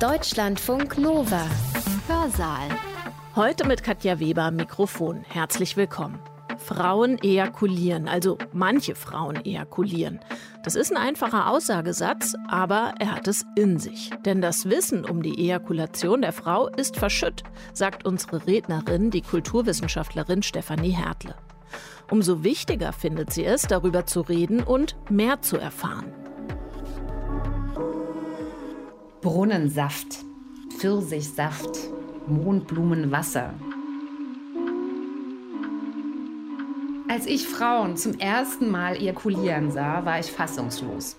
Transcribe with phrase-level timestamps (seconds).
[0.00, 1.46] Deutschlandfunk Nova.
[2.08, 2.68] Hörsaal.
[3.36, 5.24] Heute mit Katja Weber am Mikrofon.
[5.28, 6.18] Herzlich willkommen.
[6.58, 10.18] Frauen ejakulieren, also manche Frauen ejakulieren.
[10.64, 14.10] Das ist ein einfacher Aussagesatz, aber er hat es in sich.
[14.24, 20.42] Denn das Wissen um die Ejakulation der Frau ist verschütt, sagt unsere Rednerin, die Kulturwissenschaftlerin
[20.42, 21.36] Stefanie Hertle.
[22.10, 26.23] Umso wichtiger findet sie es, darüber zu reden und mehr zu erfahren.
[29.24, 30.18] Brunnensaft,
[30.76, 31.78] Pfirsichsaft,
[32.26, 33.54] Mondblumenwasser.
[37.08, 41.16] Als ich Frauen zum ersten Mal ejakulieren sah, war ich fassungslos.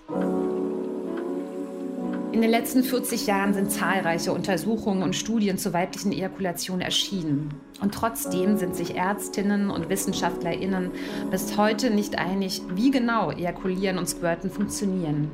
[2.30, 7.54] In den letzten 40 Jahren sind zahlreiche Untersuchungen und Studien zur weiblichen Ejakulation erschienen.
[7.80, 10.92] Und trotzdem sind sich Ärztinnen und Wissenschaftlerinnen
[11.32, 15.32] bis heute nicht einig, wie genau Ejakulieren und Squirten funktionieren.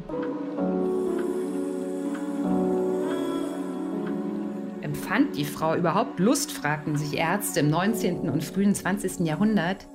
[5.12, 8.30] Empfand die Frau überhaupt Lust, fragten sich Ärzte im 19.
[8.30, 9.27] und frühen 20.
[9.27, 9.86] Jahrhundert.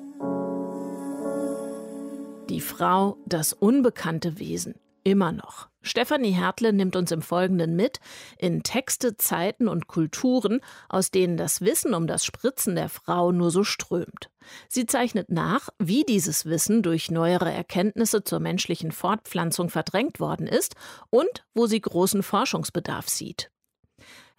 [2.51, 5.69] Die Frau, das unbekannte Wesen immer noch.
[5.81, 7.99] Stefanie Hertle nimmt uns im Folgenden mit
[8.37, 13.49] in Texte, Zeiten und Kulturen, aus denen das Wissen um das Spritzen der Frau nur
[13.49, 14.29] so strömt.
[14.67, 20.75] Sie zeichnet nach, wie dieses Wissen durch neuere Erkenntnisse zur menschlichen Fortpflanzung verdrängt worden ist
[21.09, 23.49] und wo sie großen Forschungsbedarf sieht.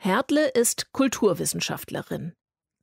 [0.01, 2.33] Hertle ist Kulturwissenschaftlerin.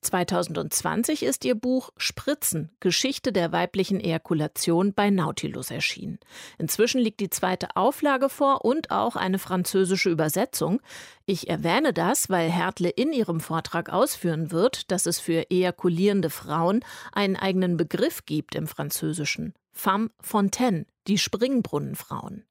[0.02, 6.20] 2020 ist ihr Buch Spritzen, Geschichte der weiblichen Ejakulation bei Nautilus erschienen.
[6.58, 10.82] Inzwischen liegt die zweite Auflage vor und auch eine französische Übersetzung.
[11.26, 16.84] Ich erwähne das, weil Hertle in ihrem Vortrag ausführen wird, dass es für ejakulierende Frauen
[17.14, 19.54] einen eigenen Begriff gibt im Französischen.
[19.72, 22.46] Femme Fontaine, die Springbrunnenfrauen.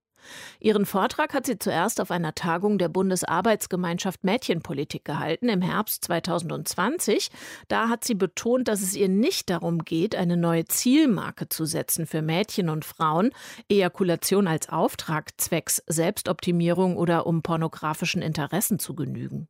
[0.61, 7.31] Ihren Vortrag hat sie zuerst auf einer Tagung der Bundesarbeitsgemeinschaft Mädchenpolitik gehalten im Herbst 2020.
[7.69, 12.07] Da hat sie betont, dass es ihr nicht darum geht, eine neue Zielmarke zu setzen
[12.07, 13.31] für Mädchen und Frauen,
[13.69, 19.49] Ejakulation als Auftrag zwecks Selbstoptimierung oder um pornografischen Interessen zu genügen.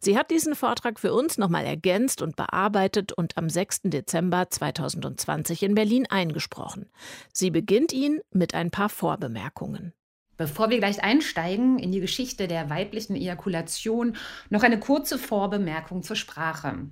[0.00, 3.82] Sie hat diesen Vortrag für uns nochmal ergänzt und bearbeitet und am 6.
[3.84, 6.90] Dezember 2020 in Berlin eingesprochen.
[7.32, 9.92] Sie beginnt ihn mit ein paar Vorbemerkungen.
[10.36, 14.16] Bevor wir gleich einsteigen in die Geschichte der weiblichen Ejakulation,
[14.50, 16.88] noch eine kurze Vorbemerkung zur Sprache.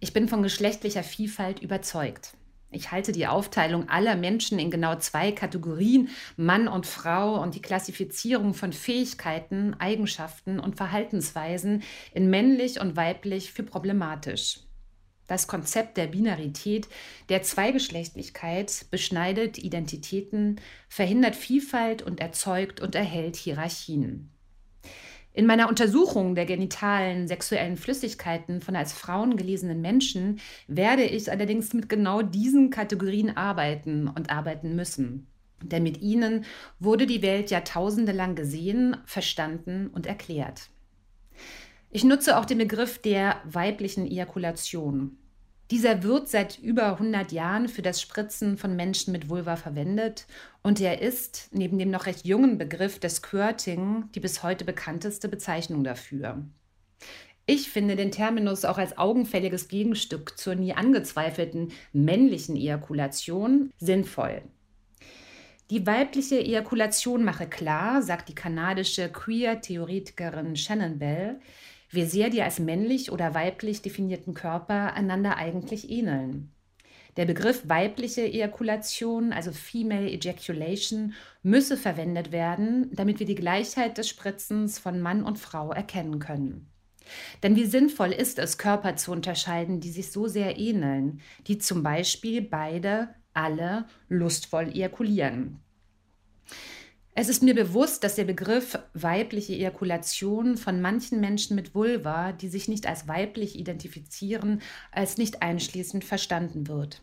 [0.00, 2.32] Ich bin von geschlechtlicher Vielfalt überzeugt.
[2.70, 7.62] Ich halte die Aufteilung aller Menschen in genau zwei Kategorien, Mann und Frau, und die
[7.62, 11.82] Klassifizierung von Fähigkeiten, Eigenschaften und Verhaltensweisen
[12.12, 14.60] in männlich und weiblich für problematisch.
[15.28, 16.88] Das Konzept der Binarität,
[17.28, 24.30] der Zweigeschlechtlichkeit beschneidet Identitäten, verhindert Vielfalt und erzeugt und erhält Hierarchien.
[25.34, 31.74] In meiner Untersuchung der genitalen sexuellen Flüssigkeiten von als Frauen gelesenen Menschen werde ich allerdings
[31.74, 35.28] mit genau diesen Kategorien arbeiten und arbeiten müssen.
[35.62, 36.44] Denn mit ihnen
[36.80, 40.70] wurde die Welt jahrtausende lang gesehen, verstanden und erklärt.
[41.90, 45.16] Ich nutze auch den Begriff der weiblichen Ejakulation.
[45.70, 50.26] Dieser wird seit über 100 Jahren für das Spritzen von Menschen mit Vulva verwendet
[50.62, 55.28] und er ist, neben dem noch recht jungen Begriff des Squirting, die bis heute bekannteste
[55.28, 56.44] Bezeichnung dafür.
[57.46, 64.42] Ich finde den Terminus auch als augenfälliges Gegenstück zur nie angezweifelten männlichen Ejakulation sinnvoll.
[65.70, 71.40] Die weibliche Ejakulation mache klar, sagt die kanadische Queer-Theoretikerin Shannon Bell,
[71.90, 76.52] wie sehr die als männlich oder weiblich definierten Körper einander eigentlich ähneln.
[77.16, 84.08] Der Begriff weibliche Ejakulation, also Female Ejaculation, müsse verwendet werden, damit wir die Gleichheit des
[84.08, 86.70] Spritzens von Mann und Frau erkennen können.
[87.42, 91.82] Denn wie sinnvoll ist es, Körper zu unterscheiden, die sich so sehr ähneln, die zum
[91.82, 95.60] Beispiel beide, alle lustvoll ejakulieren.
[97.20, 102.46] Es ist mir bewusst, dass der Begriff weibliche Ejakulation von manchen Menschen mit Vulva, die
[102.46, 104.62] sich nicht als weiblich identifizieren,
[104.92, 107.02] als nicht einschließend verstanden wird.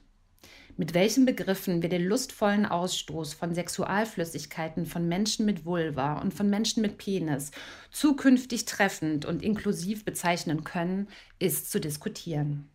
[0.78, 6.50] Mit welchen Begriffen wir den lustvollen Ausstoß von Sexualflüssigkeiten von Menschen mit Vulva und von
[6.50, 7.52] Menschen mit Penis
[7.92, 11.10] zukünftig treffend und inklusiv bezeichnen können,
[11.40, 12.70] ist zu diskutieren.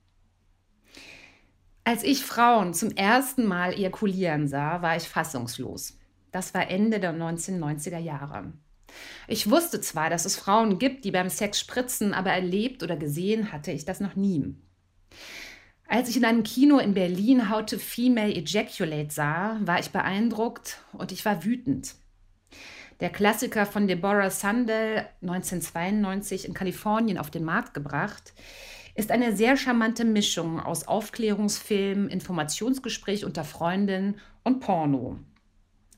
[1.84, 5.99] Als ich Frauen zum ersten Mal ejakulieren sah, war ich fassungslos.
[6.32, 8.52] Das war Ende der 1990er Jahre.
[9.28, 13.52] Ich wusste zwar, dass es Frauen gibt, die beim Sex spritzen, aber erlebt oder gesehen
[13.52, 14.54] hatte ich das noch nie.
[15.86, 20.80] Als ich in einem Kino in Berlin How to Female Ejaculate sah, war ich beeindruckt
[20.92, 21.94] und ich war wütend.
[23.00, 28.34] der Klassiker von Deborah Sandel 1992 in Kalifornien auf den Markt gebracht,
[28.94, 35.18] ist eine sehr charmante Mischung aus Aufklärungsfilm, Informationsgespräch unter Freundinnen und Porno.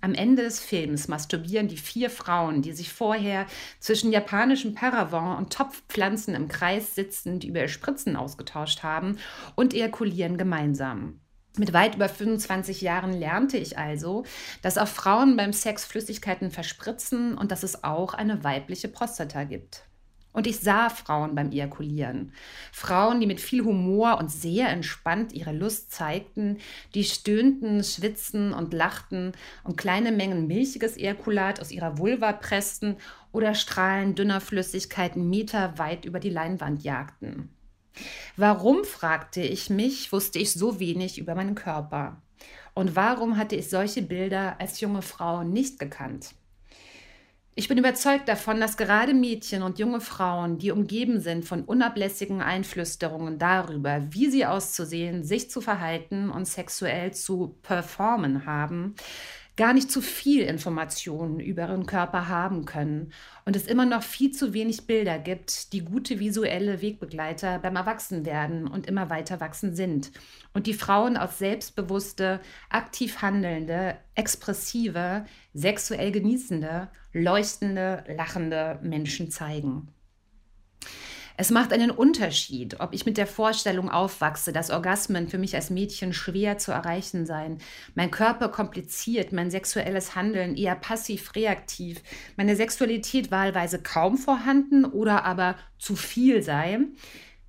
[0.05, 3.47] Am Ende des Films masturbieren die vier Frauen, die sich vorher
[3.79, 9.19] zwischen japanischem Paravent und Topfpflanzen im Kreis sitzend über Spritzen ausgetauscht haben
[9.55, 11.21] und ejakulieren gemeinsam.
[11.57, 14.25] Mit weit über 25 Jahren lernte ich also,
[14.61, 19.85] dass auch Frauen beim Sex Flüssigkeiten verspritzen und dass es auch eine weibliche Prostata gibt.
[20.32, 22.32] Und ich sah Frauen beim Ejakulieren.
[22.73, 26.58] Frauen, die mit viel Humor und sehr entspannt ihre Lust zeigten,
[26.94, 29.32] die stöhnten, schwitzten und lachten
[29.62, 32.96] und kleine Mengen milchiges Ejakulat aus ihrer Vulva pressten
[33.31, 37.50] oder Strahlen dünner Flüssigkeiten meterweit über die Leinwand jagten.
[38.37, 42.23] Warum, fragte ich mich, wusste ich so wenig über meinen Körper?
[42.75, 46.34] Und warum hatte ich solche Bilder als junge Frau nicht gekannt?
[47.55, 52.41] Ich bin überzeugt davon, dass gerade Mädchen und junge Frauen, die umgeben sind von unablässigen
[52.41, 58.95] Einflüsterungen darüber, wie sie auszusehen, sich zu verhalten und sexuell zu performen haben,
[59.57, 63.13] gar nicht zu viel Informationen über ihren Körper haben können
[63.45, 68.67] und es immer noch viel zu wenig Bilder gibt, die gute visuelle Wegbegleiter beim Erwachsenwerden
[68.67, 70.11] und immer weiter wachsen sind
[70.55, 72.41] und die Frauen als selbstbewusste,
[72.71, 79.89] aktiv handelnde, expressive, sexuell genießende, leuchtende, lachende Menschen zeigen.
[81.43, 85.71] Es macht einen Unterschied, ob ich mit der Vorstellung aufwachse, dass Orgasmen für mich als
[85.71, 87.59] Mädchen schwer zu erreichen seien,
[87.97, 92.00] mein Körper kompliziert, mein sexuelles Handeln eher passiv-reaktiv,
[92.37, 96.79] meine Sexualität wahlweise kaum vorhanden oder aber zu viel sei.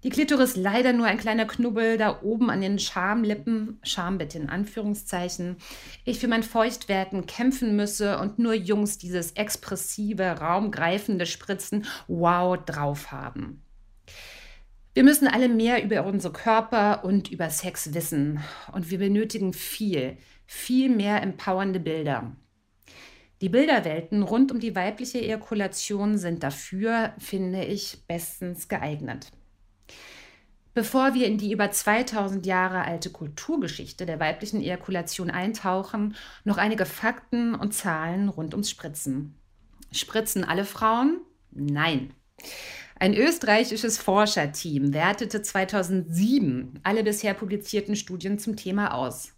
[0.04, 4.50] Die Klitoris leider nur ein kleiner Knubbel da oben an den Schamlippen, Scham bitte in
[4.50, 5.58] Anführungszeichen,
[6.04, 13.12] ich für mein Feuchtwerden kämpfen müsse und nur Jungs dieses expressive, raumgreifende Spritzen wow drauf
[13.12, 13.64] haben.
[14.94, 18.40] Wir müssen alle mehr über unsere Körper und über Sex wissen.
[18.72, 22.36] Und wir benötigen viel, viel mehr empowernde Bilder.
[23.42, 29.32] Die Bilderwelten rund um die weibliche Ejakulation sind dafür, finde ich, bestens geeignet.
[30.76, 36.86] Bevor wir in die über 2000 Jahre alte Kulturgeschichte der weiblichen Ejakulation eintauchen, noch einige
[36.86, 39.36] Fakten und Zahlen rund ums Spritzen.
[39.92, 41.22] Spritzen alle Frauen?
[41.52, 42.14] Nein.
[43.04, 49.34] Ein österreichisches Forscherteam wertete 2007 alle bisher publizierten Studien zum Thema aus.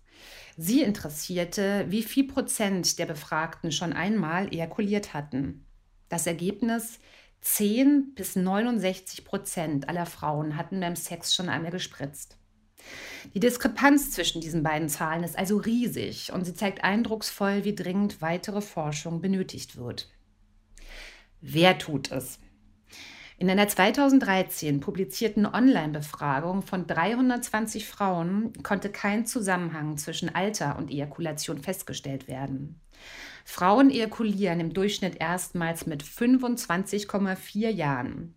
[0.55, 5.65] Sie interessierte, wie viel Prozent der Befragten schon einmal ejakuliert hatten.
[6.09, 6.99] Das Ergebnis
[7.41, 12.37] 10 bis 69 Prozent aller Frauen hatten beim Sex schon einmal gespritzt.
[13.33, 18.21] Die Diskrepanz zwischen diesen beiden Zahlen ist also riesig und sie zeigt eindrucksvoll, wie dringend
[18.21, 20.11] weitere Forschung benötigt wird.
[21.41, 22.37] Wer tut es?
[23.37, 31.57] In einer 2013 publizierten Online-Befragung von 320 Frauen konnte kein Zusammenhang zwischen Alter und Ejakulation
[31.57, 32.79] festgestellt werden.
[33.43, 38.35] Frauen ejakulieren im Durchschnitt erstmals mit 25,4 Jahren.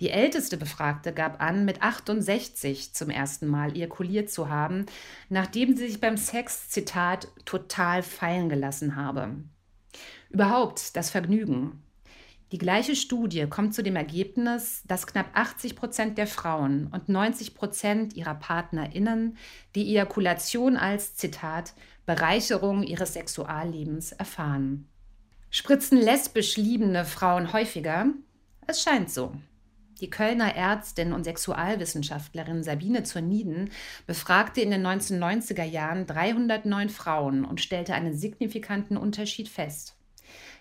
[0.00, 4.86] Die älteste Befragte gab an, mit 68 zum ersten Mal ejakuliert zu haben,
[5.30, 9.36] nachdem sie sich beim Sex, Zitat, total fallen gelassen habe.
[10.30, 11.82] Überhaupt das Vergnügen,
[12.50, 17.54] die gleiche Studie kommt zu dem Ergebnis, dass knapp 80 Prozent der Frauen und 90
[17.54, 19.36] Prozent ihrer PartnerInnen
[19.74, 21.74] die Ejakulation als, Zitat,
[22.06, 24.88] Bereicherung ihres Sexuallebens erfahren.
[25.50, 28.06] Spritzen lesbisch liebende Frauen häufiger?
[28.66, 29.34] Es scheint so.
[30.00, 33.70] Die Kölner Ärztin und Sexualwissenschaftlerin Sabine Zurniden
[34.06, 39.97] befragte in den 1990er Jahren 309 Frauen und stellte einen signifikanten Unterschied fest.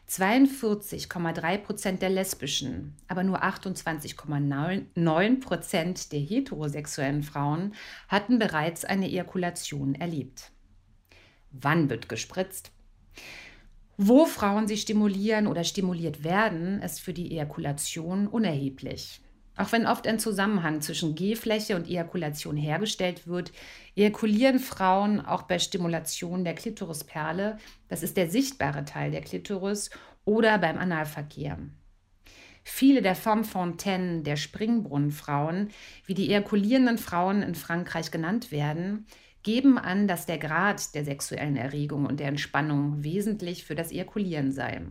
[0.10, 7.74] 42,3 Prozent der lesbischen, aber nur 28,9 Prozent der heterosexuellen Frauen
[8.08, 10.52] hatten bereits eine Ejakulation erlebt.
[11.52, 12.72] Wann wird gespritzt?
[13.98, 19.22] Wo Frauen sich stimulieren oder stimuliert werden, ist für die Ejakulation unerheblich.
[19.58, 23.52] Auch wenn oft ein Zusammenhang zwischen Gehfläche und Ejakulation hergestellt wird,
[23.96, 29.90] ejakulieren Frauen auch bei Stimulation der Klitorisperle, das ist der sichtbare Teil der Klitoris,
[30.26, 31.58] oder beim Analverkehr.
[32.64, 35.70] Viele der Femme Fontaine, der Springbrunnenfrauen,
[36.06, 39.08] wie die ejakulierenden Frauen in Frankreich genannt werden,
[39.42, 44.52] geben an, dass der Grad der sexuellen Erregung und der Entspannung wesentlich für das Ejakulieren
[44.52, 44.82] sei.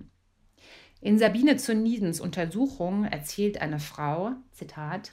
[1.01, 5.13] In Sabine Zunidens Untersuchung erzählt eine Frau, Zitat,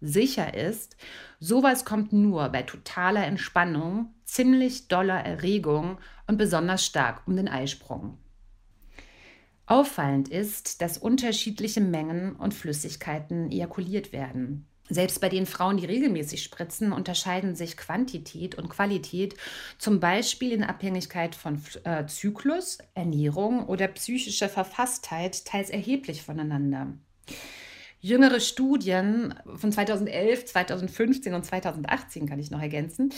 [0.00, 0.96] sicher ist,
[1.40, 8.18] sowas kommt nur bei totaler Entspannung, ziemlich doller Erregung und besonders stark um den Eisprung.
[9.66, 14.66] Auffallend ist, dass unterschiedliche Mengen und Flüssigkeiten ejakuliert werden.
[14.90, 19.34] Selbst bei den Frauen, die regelmäßig spritzen, unterscheiden sich Quantität und Qualität,
[19.78, 26.92] zum Beispiel in Abhängigkeit von äh, Zyklus, Ernährung oder psychischer Verfasstheit, teils erheblich voneinander.
[28.04, 33.08] Jüngere Studien von 2011, 2015 und 2018 kann ich noch ergänzen.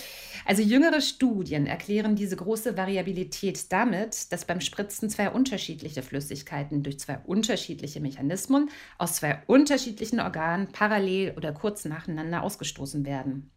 [0.45, 7.01] Also jüngere Studien erklären diese große Variabilität damit, dass beim Spritzen zwei unterschiedliche Flüssigkeiten durch
[7.01, 13.51] zwei unterschiedliche Mechanismen aus zwei unterschiedlichen Organen parallel oder kurz nacheinander ausgestoßen werden.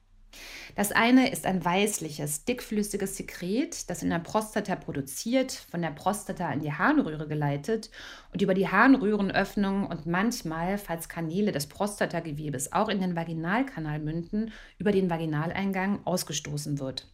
[0.75, 6.51] Das eine ist ein weißliches, dickflüssiges Sekret, das in der Prostata produziert, von der Prostata
[6.51, 7.89] in die Harnröhre geleitet
[8.31, 14.51] und über die Harnröhrenöffnung und manchmal, falls Kanäle des Prostatagewebes auch in den Vaginalkanal münden,
[14.77, 17.07] über den Vaginaleingang ausgestoßen wird.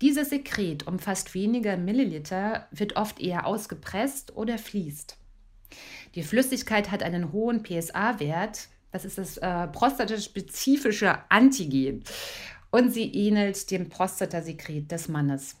[0.00, 5.16] Dieses Sekret umfasst weniger Milliliter, wird oft eher ausgepresst oder fließt.
[6.14, 12.04] Die Flüssigkeit hat einen hohen PSA-Wert, das ist das äh, prostataspezifische Antigen.
[12.70, 15.56] Und sie ähnelt dem Prostatasekret des Mannes.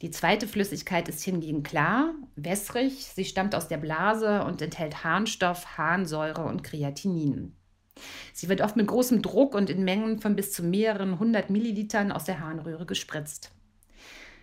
[0.00, 3.04] Die zweite Flüssigkeit ist hingegen klar, wässrig.
[3.14, 7.56] Sie stammt aus der Blase und enthält Harnstoff, Harnsäure und Kreatinin.
[8.32, 12.10] Sie wird oft mit großem Druck und in Mengen von bis zu mehreren hundert Millilitern
[12.10, 13.52] aus der Harnröhre gespritzt.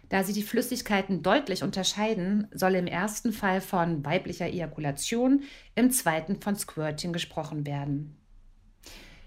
[0.10, 5.44] Da sie die Flüssigkeiten deutlich unterscheiden, soll im ersten Fall von weiblicher Ejakulation,
[5.76, 8.16] im zweiten von Squirting gesprochen werden.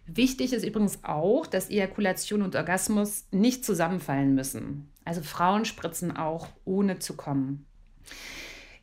[0.06, 4.90] Wichtig ist übrigens auch, dass Ejakulation und Orgasmus nicht zusammenfallen müssen.
[5.04, 7.66] Also Frauen spritzen auch ohne zu kommen.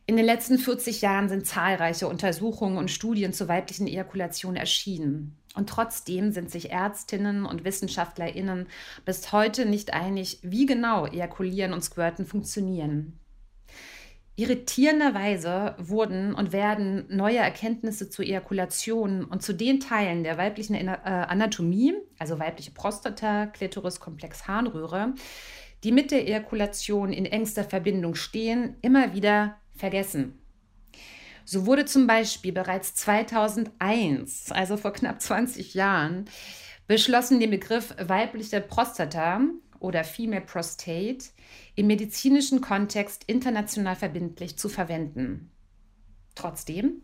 [0.06, 5.36] In den letzten 40 Jahren sind zahlreiche Untersuchungen und Studien zur weiblichen Ejakulation erschienen.
[5.58, 8.68] Und trotzdem sind sich Ärztinnen und Wissenschaftlerinnen
[9.04, 13.18] bis heute nicht einig, wie genau Ejakulieren und Squirten funktionieren.
[14.36, 20.96] Irritierenderweise wurden und werden neue Erkenntnisse zur Ejakulation und zu den Teilen der weiblichen äh,
[21.02, 25.14] Anatomie, also weibliche Prostata, Klitoris, Komplex, Harnröhre,
[25.82, 30.38] die mit der Ejakulation in engster Verbindung stehen, immer wieder vergessen.
[31.50, 36.26] So wurde zum Beispiel bereits 2001, also vor knapp 20 Jahren,
[36.86, 39.40] beschlossen, den Begriff weibliche Prostata
[39.80, 41.30] oder Female Prostate
[41.74, 45.50] im medizinischen Kontext international verbindlich zu verwenden.
[46.34, 47.00] Trotzdem,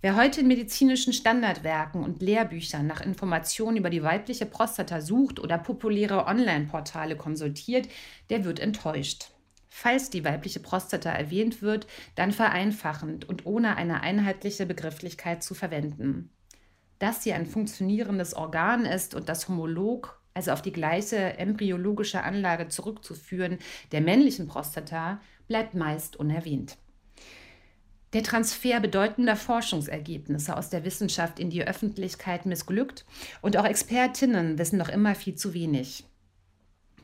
[0.00, 5.58] wer heute in medizinischen Standardwerken und Lehrbüchern nach Informationen über die weibliche Prostata sucht oder
[5.58, 7.86] populäre Online-Portale konsultiert,
[8.30, 9.30] der wird enttäuscht
[9.76, 16.30] falls die weibliche Prostata erwähnt wird, dann vereinfachend und ohne eine einheitliche Begrifflichkeit zu verwenden.
[16.98, 22.68] Dass sie ein funktionierendes Organ ist und das homolog, also auf die gleiche embryologische Anlage
[22.68, 23.58] zurückzuführen,
[23.92, 26.78] der männlichen Prostata, bleibt meist unerwähnt.
[28.14, 33.04] Der Transfer bedeutender Forschungsergebnisse aus der Wissenschaft in die Öffentlichkeit missglückt
[33.42, 36.06] und auch Expertinnen wissen noch immer viel zu wenig.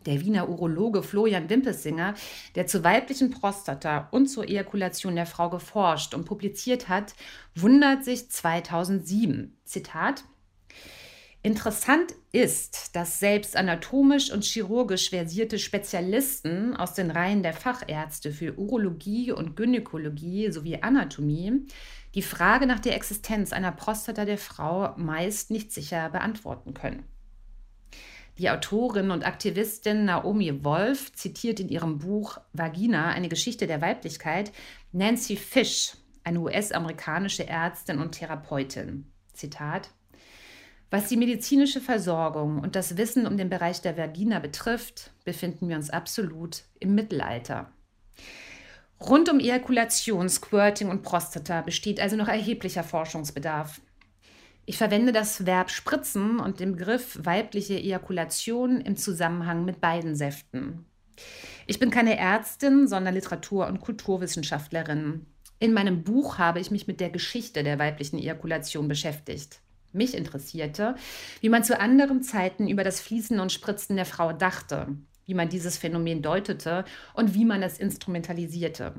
[0.07, 2.15] Der Wiener Urologe Florian Wimpelsinger,
[2.55, 7.15] der zur weiblichen Prostata und zur Ejakulation der Frau geforscht und publiziert hat,
[7.55, 9.57] wundert sich 2007.
[9.65, 10.25] Zitat.
[11.45, 18.57] Interessant ist, dass selbst anatomisch und chirurgisch versierte Spezialisten aus den Reihen der Fachärzte für
[18.57, 21.67] Urologie und Gynäkologie sowie Anatomie
[22.15, 27.05] die Frage nach der Existenz einer Prostata der Frau meist nicht sicher beantworten können.
[28.39, 34.53] Die Autorin und Aktivistin Naomi Wolf zitiert in ihrem Buch Vagina, eine Geschichte der Weiblichkeit,
[34.93, 39.13] Nancy Fish, eine US-amerikanische Ärztin und Therapeutin.
[39.35, 39.91] Zitat.
[40.91, 45.77] Was die medizinische Versorgung und das Wissen um den Bereich der Vagina betrifft, befinden wir
[45.77, 47.71] uns absolut im Mittelalter.
[49.01, 53.81] Rund um Ejakulation, Squirting und Prostata besteht also noch erheblicher Forschungsbedarf.
[54.73, 60.87] Ich verwende das Verb spritzen und den Begriff weibliche Ejakulation im Zusammenhang mit beiden Säften.
[61.67, 65.27] Ich bin keine Ärztin, sondern Literatur- und Kulturwissenschaftlerin.
[65.59, 69.61] In meinem Buch habe ich mich mit der Geschichte der weiblichen Ejakulation beschäftigt.
[69.93, 70.95] Mich interessierte,
[71.43, 74.89] wie man zu anderen Zeiten über das Fließen und Spritzen der Frau dachte,
[75.27, 78.95] wie man dieses Phänomen deutete und wie man es instrumentalisierte.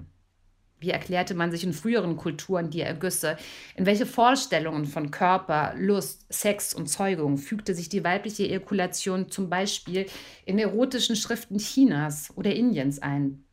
[0.84, 3.38] Wie erklärte man sich in früheren Kulturen die Ergüsse?
[3.78, 9.50] In welche Vorstellungen von Körper, Lust, Sex und Zeugung fügte sich die weibliche Ejakulation zum
[9.50, 10.08] Beispiel
[10.44, 13.46] in erotischen Schriften Chinas oder Indiens ein?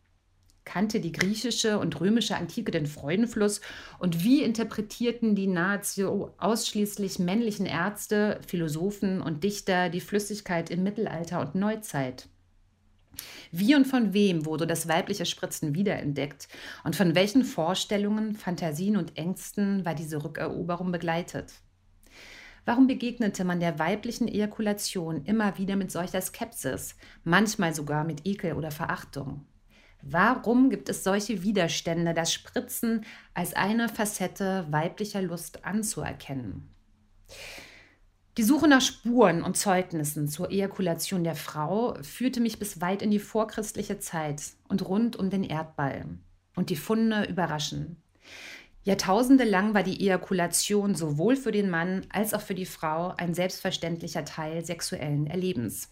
[0.65, 3.61] Kannte die griechische und römische Antike den Freudenfluss
[4.01, 11.41] und wie interpretierten die nahezu ausschließlich männlichen Ärzte, Philosophen und Dichter die Flüssigkeit im Mittelalter
[11.41, 12.29] und Neuzeit?
[13.53, 16.49] Wie und von wem wurde das weibliche Spritzen wiederentdeckt
[16.85, 21.53] und von welchen Vorstellungen, Fantasien und Ängsten war diese Rückeroberung begleitet?
[22.65, 28.53] Warum begegnete man der weiblichen Ejakulation immer wieder mit solcher Skepsis, manchmal sogar mit Ekel
[28.53, 29.47] oder Verachtung?
[30.03, 36.71] Warum gibt es solche Widerstände, das Spritzen als eine Facette weiblicher Lust anzuerkennen?
[38.39, 43.11] Die Suche nach Spuren und Zeugnissen zur Ejakulation der Frau führte mich bis weit in
[43.11, 46.05] die vorchristliche Zeit und rund um den Erdball.
[46.55, 47.97] Und die Funde überraschen.
[48.85, 53.35] Jahrtausende lang war die Ejakulation sowohl für den Mann als auch für die Frau ein
[53.35, 55.91] selbstverständlicher Teil sexuellen Erlebens.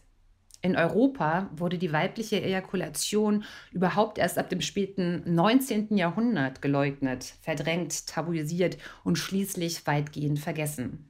[0.63, 5.97] In Europa wurde die weibliche Ejakulation überhaupt erst ab dem späten 19.
[5.97, 11.05] Jahrhundert geleugnet, verdrängt, tabuisiert und schließlich weitgehend vergessen.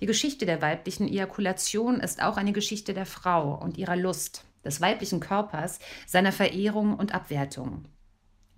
[0.00, 4.80] Die Geschichte der weiblichen Ejakulation ist auch eine Geschichte der Frau und ihrer Lust, des
[4.80, 7.86] weiblichen Körpers, seiner Verehrung und Abwertung.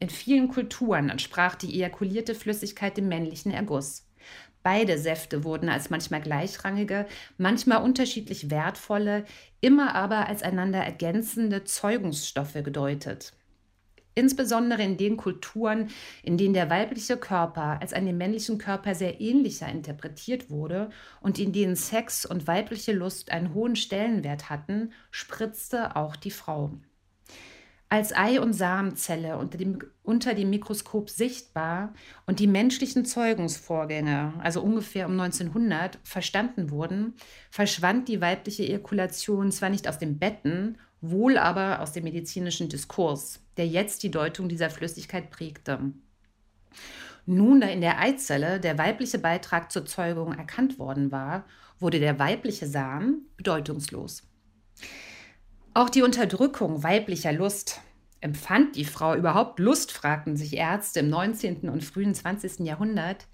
[0.00, 4.09] In vielen Kulturen entsprach die ejakulierte Flüssigkeit dem männlichen Erguss.
[4.62, 9.25] Beide Säfte wurden als manchmal gleichrangige, manchmal unterschiedlich wertvolle,
[9.61, 13.33] immer aber als einander ergänzende Zeugungsstoffe gedeutet.
[14.18, 15.90] Insbesondere in den Kulturen,
[16.25, 21.38] in denen der weibliche Körper als an dem männlichen Körper sehr ähnlicher interpretiert wurde und
[21.38, 26.72] in denen Sex und weibliche Lust einen hohen Stellenwert hatten, spritzte auch die Frau.
[27.90, 31.94] Als Ei- und Samenzelle unter dem, unter dem Mikroskop sichtbar
[32.26, 37.14] und die menschlichen Zeugungsvorgänge, also ungefähr um 1900, verstanden wurden,
[37.50, 43.40] verschwand die weibliche Ejakulation zwar nicht aus den Betten, wohl aber aus dem medizinischen Diskurs,
[43.57, 45.93] der jetzt die Deutung dieser Flüssigkeit prägte.
[47.26, 51.45] Nun, da in der Eizelle der weibliche Beitrag zur Zeugung erkannt worden war,
[51.78, 54.23] wurde der weibliche Samen bedeutungslos.
[55.75, 57.81] Auch die Unterdrückung weiblicher Lust.
[58.21, 61.69] Empfand die Frau überhaupt Lust, fragten sich Ärzte im 19.
[61.69, 62.61] und frühen 20.
[62.61, 63.28] Jahrhundert.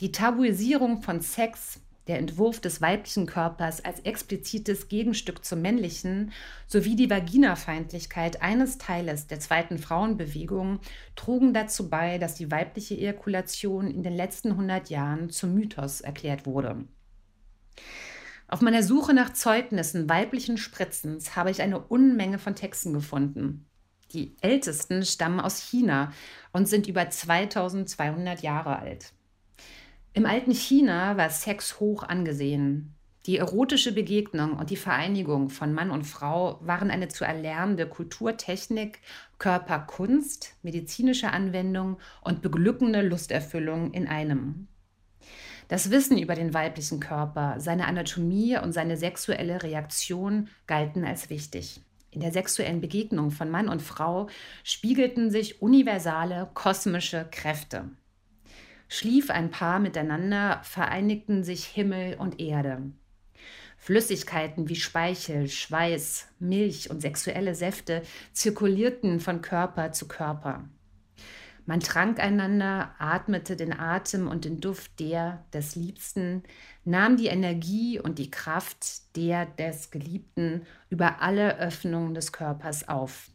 [0.00, 6.32] Die Tabuisierung von Sex, der Entwurf des weiblichen Körpers als explizites Gegenstück zum männlichen
[6.66, 10.80] sowie die Vaginafeindlichkeit eines Teiles der zweiten Frauenbewegung
[11.14, 16.46] trugen dazu bei, dass die weibliche Ejakulation in den letzten 100 Jahren zum Mythos erklärt
[16.46, 16.84] wurde.
[18.48, 23.66] Auf meiner Suche nach Zeugnissen weiblichen Spritzens habe ich eine Unmenge von Texten gefunden.
[24.12, 26.12] Die ältesten stammen aus China
[26.52, 29.12] und sind über 2200 Jahre alt.
[30.18, 32.96] Im alten China war Sex hoch angesehen.
[33.26, 38.98] Die erotische Begegnung und die Vereinigung von Mann und Frau waren eine zu erlernende Kulturtechnik,
[39.38, 44.66] Körperkunst, medizinische Anwendung und beglückende Lusterfüllung in einem.
[45.68, 51.80] Das Wissen über den weiblichen Körper, seine Anatomie und seine sexuelle Reaktion galten als wichtig.
[52.10, 54.28] In der sexuellen Begegnung von Mann und Frau
[54.64, 57.84] spiegelten sich universale kosmische Kräfte.
[58.88, 62.90] Schlief ein Paar miteinander, vereinigten sich Himmel und Erde.
[63.76, 70.64] Flüssigkeiten wie Speichel, Schweiß, Milch und sexuelle Säfte zirkulierten von Körper zu Körper.
[71.64, 76.42] Man trank einander, atmete den Atem und den Duft der des Liebsten,
[76.86, 83.30] nahm die Energie und die Kraft der des Geliebten über alle Öffnungen des Körpers auf.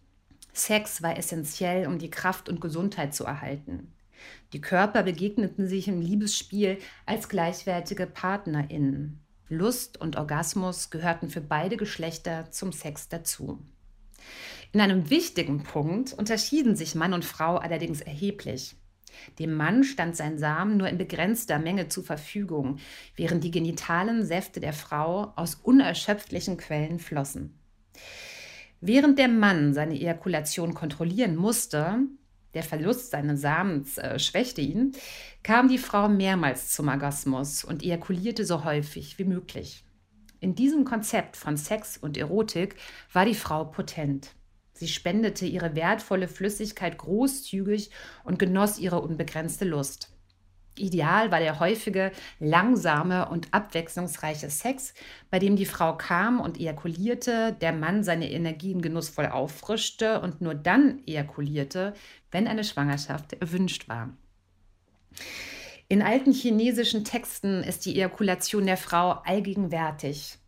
[0.51, 3.93] Sex war essentiell, um die Kraft und Gesundheit zu erhalten.
[4.53, 9.19] Die Körper begegneten sich im Liebesspiel als gleichwertige PartnerInnen.
[9.49, 13.59] Lust und Orgasmus gehörten für beide Geschlechter zum Sex dazu.
[14.71, 18.75] In einem wichtigen Punkt unterschieden sich Mann und Frau allerdings erheblich.
[19.39, 22.77] Dem Mann stand sein Samen nur in begrenzter Menge zur Verfügung,
[23.15, 27.59] während die genitalen Säfte der Frau aus unerschöpflichen Quellen flossen.
[28.81, 31.99] Während der Mann seine Ejakulation kontrollieren musste,
[32.53, 34.93] der Verlust seines Samens äh, schwächte ihn,
[35.41, 39.83] kam die Frau mehrmals zum Orgasmus und ejakulierte so häufig wie möglich.
[40.39, 42.75] In diesem Konzept von Sex und Erotik
[43.11, 44.31] war die Frau potent.
[44.73, 47.91] Sie spendete ihre wertvolle Flüssigkeit großzügig
[48.23, 50.12] und genoss ihre unbegrenzte Lust.
[50.77, 54.93] Ideal war der häufige, langsame und abwechslungsreiche Sex,
[55.29, 60.55] bei dem die Frau kam und ejakulierte, der Mann seine Energien genussvoll auffrischte und nur
[60.55, 61.93] dann ejakulierte,
[62.31, 64.09] wenn eine Schwangerschaft erwünscht war.
[65.89, 70.39] In alten chinesischen Texten ist die Ejakulation der Frau allgegenwärtig.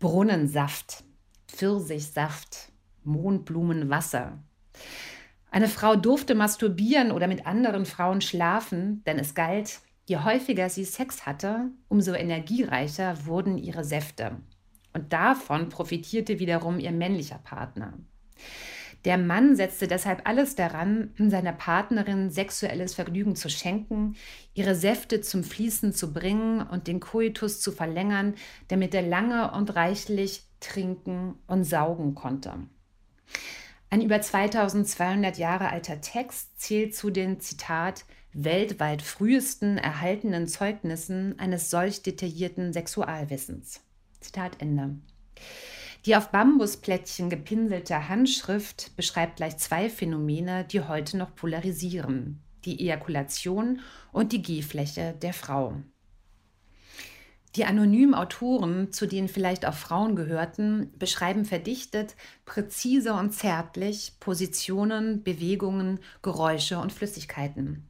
[0.00, 1.04] Brunnensaft,
[1.46, 2.72] Pfirsichsaft,
[3.04, 4.42] Mondblumenwasser.
[5.52, 10.86] Eine Frau durfte masturbieren oder mit anderen Frauen schlafen, denn es galt, je häufiger sie
[10.86, 14.38] Sex hatte, umso energiereicher wurden ihre Säfte.
[14.94, 17.92] Und davon profitierte wiederum ihr männlicher Partner.
[19.04, 24.16] Der Mann setzte deshalb alles daran, seiner Partnerin sexuelles Vergnügen zu schenken,
[24.54, 28.36] ihre Säfte zum Fließen zu bringen und den Koitus zu verlängern,
[28.68, 32.54] damit er lange und reichlich trinken und saugen konnte.
[33.92, 41.68] Ein über 2200 Jahre alter Text zählt zu den, Zitat, weltweit frühesten erhaltenen Zeugnissen eines
[41.68, 43.82] solch detaillierten Sexualwissens.
[44.18, 44.96] Zitat Ende.
[46.06, 52.40] Die auf Bambusplättchen gepinselte Handschrift beschreibt gleich zwei Phänomene, die heute noch polarisieren.
[52.64, 55.76] Die Ejakulation und die Gehfläche der Frau.
[57.56, 65.22] Die anonymen Autoren, zu denen vielleicht auch Frauen gehörten, beschreiben verdichtet, präzise und zärtlich Positionen,
[65.22, 67.86] Bewegungen, Geräusche und Flüssigkeiten.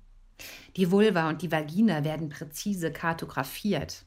[0.77, 4.05] Die Vulva und die Vagina werden präzise kartografiert.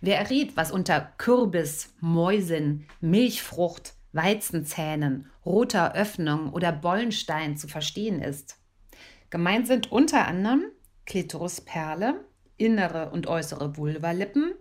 [0.00, 8.58] Wer errät, was unter Kürbis, Mäusen, Milchfrucht, Weizenzähnen, roter Öffnung oder Bollenstein zu verstehen ist?
[9.30, 10.64] Gemeint sind unter anderem
[11.06, 12.24] Klitorisperle,
[12.64, 14.54] innere und äußere Vulvalippen,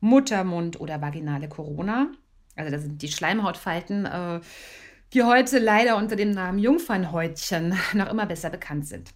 [0.00, 2.10] Muttermund oder vaginale Corona.
[2.56, 4.40] Also das sind die Schleimhautfalten, äh,
[5.12, 9.10] die heute leider unter dem Namen Jungfernhäutchen noch immer besser bekannt sind.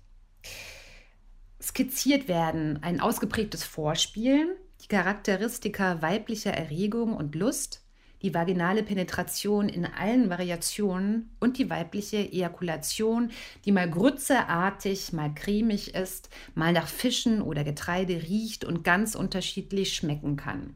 [1.63, 4.49] Skizziert werden ein ausgeprägtes Vorspielen,
[4.83, 7.84] die Charakteristika weiblicher Erregung und Lust,
[8.25, 13.31] die vaginale Penetration in allen Variationen und die weibliche Ejakulation,
[13.67, 19.95] die mal grützeartig, mal cremig ist, mal nach Fischen oder Getreide riecht und ganz unterschiedlich
[19.95, 20.75] schmecken kann.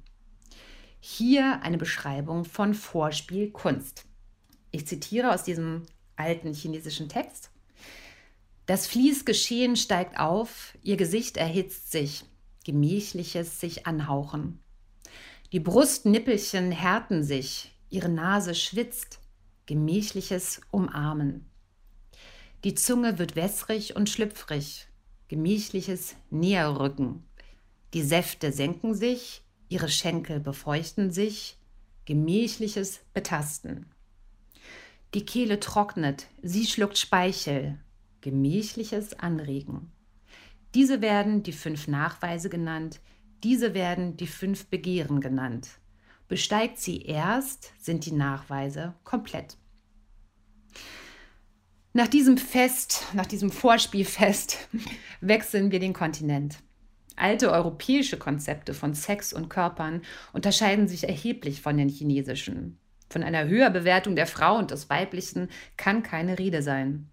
[1.01, 4.05] Hier eine Beschreibung von Vorspielkunst.
[4.71, 5.85] Ich zitiere aus diesem
[6.17, 7.51] alten chinesischen Text.
[8.67, 12.27] Das Fließgeschehen steigt auf, ihr Gesicht erhitzt sich,
[12.67, 14.61] gemächliches sich anhauchen.
[15.51, 19.19] Die Brustnippelchen härten sich, ihre Nase schwitzt,
[19.65, 21.47] gemächliches Umarmen.
[22.65, 24.89] Die Zunge wird wässrig und schlüpfrig,
[25.29, 27.25] gemächliches Näherrücken.
[27.95, 31.57] Die Säfte senken sich, ihre Schenkel befeuchten sich,
[32.05, 33.87] gemächliches Betasten.
[35.15, 37.79] Die Kehle trocknet, sie schluckt Speichel,
[38.21, 39.93] gemächliches Anregen.
[40.75, 43.01] Diese werden die fünf Nachweise genannt,
[43.45, 45.69] diese werden die fünf Begehren genannt.
[46.29, 49.57] Besteigt sie erst, sind die Nachweise komplett.
[51.95, 54.69] Nach diesem Fest, nach diesem Vorspielfest,
[55.21, 56.59] wechseln wir den Kontinent.
[57.17, 62.79] Alte europäische Konzepte von Sex und Körpern unterscheiden sich erheblich von den chinesischen.
[63.11, 67.09] Von einer Höherbewertung der Frau und des Weiblichen kann keine Rede sein.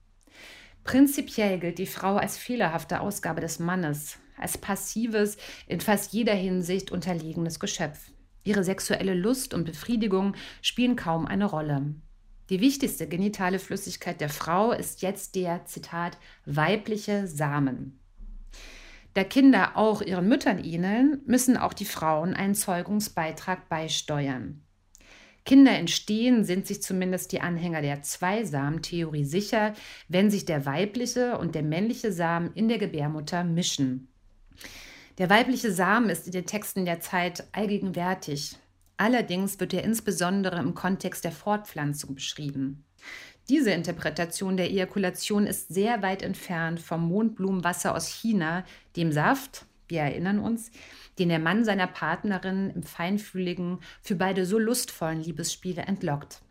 [0.84, 6.92] Prinzipiell gilt die Frau als fehlerhafte Ausgabe des Mannes, als passives, in fast jeder Hinsicht
[6.92, 8.12] unterlegenes Geschöpf.
[8.44, 11.96] Ihre sexuelle Lust und Befriedigung spielen kaum eine Rolle.
[12.50, 18.00] Die wichtigste genitale Flüssigkeit der Frau ist jetzt der, Zitat, weibliche Samen.
[19.16, 24.62] Da Kinder auch ihren Müttern ähneln, müssen auch die Frauen einen Zeugungsbeitrag beisteuern.
[25.46, 29.74] Kinder entstehen, sind sich zumindest die Anhänger der Zweisamentheorie sicher,
[30.08, 34.10] wenn sich der weibliche und der männliche Samen in der Gebärmutter mischen.
[35.18, 38.58] Der weibliche Samen ist in den Texten der Zeit allgegenwärtig.
[38.98, 42.84] Allerdings wird er insbesondere im Kontext der Fortpflanzung beschrieben.
[43.48, 50.02] Diese Interpretation der Ejakulation ist sehr weit entfernt vom Mondblumenwasser aus China, dem Saft, wir
[50.02, 50.72] erinnern uns,
[51.20, 56.42] den der Mann seiner Partnerin im feinfühligen, für beide so lustvollen Liebesspiele entlockt.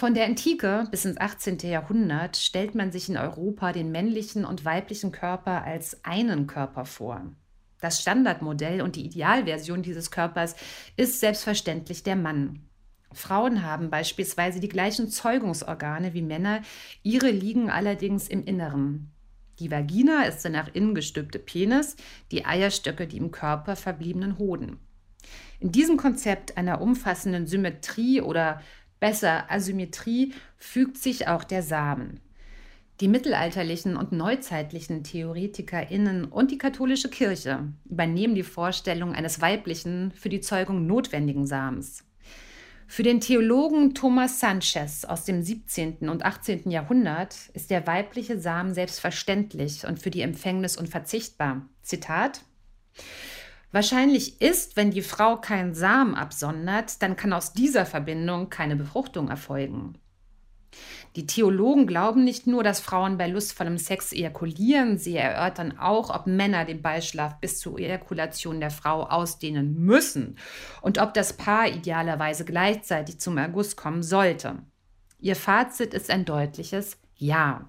[0.00, 1.58] Von der Antike bis ins 18.
[1.58, 7.30] Jahrhundert stellt man sich in Europa den männlichen und weiblichen Körper als einen Körper vor.
[7.82, 10.56] Das Standardmodell und die Idealversion dieses Körpers
[10.96, 12.60] ist selbstverständlich der Mann.
[13.12, 16.62] Frauen haben beispielsweise die gleichen Zeugungsorgane wie Männer,
[17.02, 19.12] ihre liegen allerdings im Inneren.
[19.58, 21.96] Die Vagina ist der nach innen gestülpte Penis,
[22.30, 24.78] die Eierstöcke die im Körper verbliebenen Hoden.
[25.58, 28.62] In diesem Konzept einer umfassenden Symmetrie oder
[29.00, 32.20] besser Asymmetrie fügt sich auch der Samen.
[33.00, 40.28] Die mittelalterlichen und neuzeitlichen TheoretikerInnen und die katholische Kirche übernehmen die Vorstellung eines weiblichen, für
[40.28, 42.04] die Zeugung notwendigen Samens.
[42.86, 46.10] Für den Theologen Thomas Sanchez aus dem 17.
[46.10, 46.70] und 18.
[46.70, 51.62] Jahrhundert ist der weibliche Samen selbstverständlich und für die Empfängnis unverzichtbar.
[51.82, 52.42] Zitat
[53.72, 59.28] Wahrscheinlich ist, wenn die Frau keinen Samen absondert, dann kann aus dieser Verbindung keine Befruchtung
[59.28, 59.94] erfolgen.
[61.16, 66.28] Die Theologen glauben nicht nur, dass Frauen bei lustvollem Sex ejakulieren, sie erörtern auch, ob
[66.28, 70.38] Männer den Beischlaf bis zur Ejakulation der Frau ausdehnen müssen
[70.82, 74.60] und ob das Paar idealerweise gleichzeitig zum Erguss kommen sollte.
[75.18, 77.68] Ihr Fazit ist ein deutliches Ja.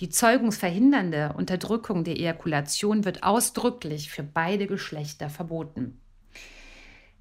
[0.00, 6.00] Die zeugungsverhindernde Unterdrückung der Ejakulation wird ausdrücklich für beide Geschlechter verboten.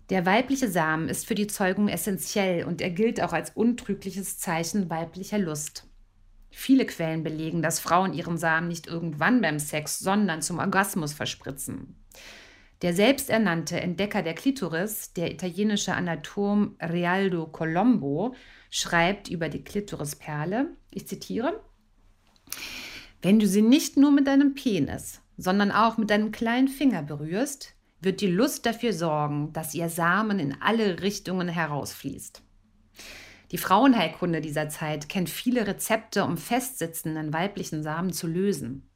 [0.10, 4.90] Der weibliche Samen ist für die Zeugung essentiell und er gilt auch als untrügliches Zeichen
[4.90, 5.88] weiblicher Lust.
[6.50, 11.96] Viele Quellen belegen, dass Frauen ihren Samen nicht irgendwann beim Sex, sondern zum Orgasmus verspritzen.
[12.82, 18.36] Der selbsternannte Entdecker der Klitoris, der italienische Anatom Realdo Colombo,
[18.70, 21.64] schreibt über die Klitorisperle, ich zitiere,
[23.22, 27.74] wenn du sie nicht nur mit deinem Penis, sondern auch mit deinem kleinen Finger berührst,
[28.02, 32.42] wird die Lust dafür sorgen, dass ihr Samen in alle Richtungen herausfließt.
[33.52, 38.90] Die Frauenheilkunde dieser Zeit kennt viele Rezepte, um festsitzenden weiblichen Samen zu lösen.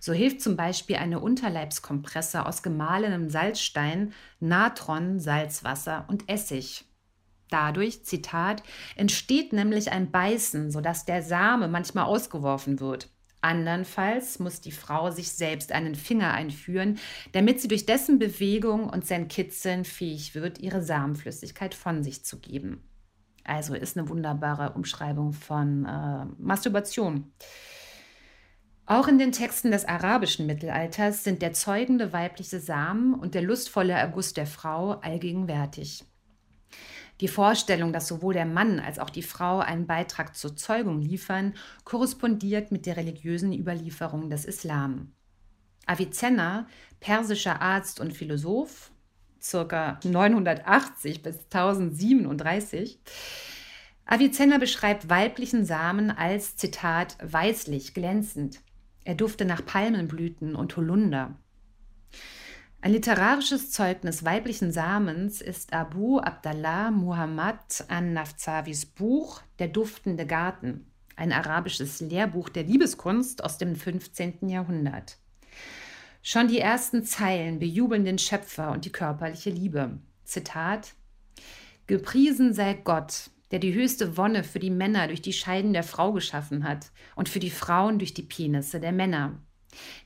[0.00, 6.84] So hilft zum Beispiel eine Unterleibskompresse aus gemahlenem Salzstein, Natron, Salzwasser und Essig.
[7.54, 8.64] Dadurch, Zitat,
[8.96, 13.08] entsteht nämlich ein Beißen, sodass der Same manchmal ausgeworfen wird.
[13.42, 16.98] Andernfalls muss die Frau sich selbst einen Finger einführen,
[17.30, 22.40] damit sie durch dessen Bewegung und sein Kitzeln fähig wird, ihre Samenflüssigkeit von sich zu
[22.40, 22.82] geben.
[23.44, 27.30] Also ist eine wunderbare Umschreibung von äh, Masturbation.
[28.84, 33.92] Auch in den Texten des arabischen Mittelalters sind der zeugende weibliche Samen und der lustvolle
[33.92, 36.04] Erguss der Frau allgegenwärtig.
[37.20, 41.54] Die Vorstellung, dass sowohl der Mann als auch die Frau einen Beitrag zur Zeugung liefern,
[41.84, 45.12] korrespondiert mit der religiösen Überlieferung des Islam.
[45.86, 46.66] Avicenna,
[47.00, 48.90] persischer Arzt und Philosoph,
[49.40, 50.00] ca.
[50.02, 52.98] 980 bis 1037,
[54.06, 58.60] Avicenna beschreibt weiblichen Samen als, Zitat, weißlich, glänzend.
[59.04, 61.36] Er dufte nach Palmenblüten und Holunder.
[62.84, 70.84] Ein literarisches Zeugnis weiblichen Samens ist Abu Abdallah Muhammad an-Nafzavis Buch Der duftende Garten,
[71.16, 74.50] ein arabisches Lehrbuch der Liebeskunst aus dem 15.
[74.50, 75.16] Jahrhundert.
[76.22, 79.98] Schon die ersten Zeilen bejubeln den Schöpfer und die körperliche Liebe.
[80.24, 80.92] Zitat:
[81.86, 86.12] Gepriesen sei Gott, der die höchste Wonne für die Männer durch die Scheiden der Frau
[86.12, 89.40] geschaffen hat und für die Frauen durch die Penisse der Männer.